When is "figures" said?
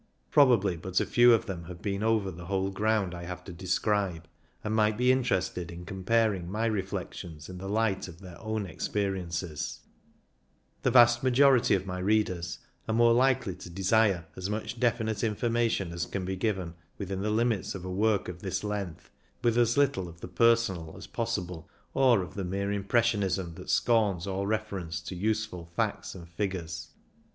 26.27-26.87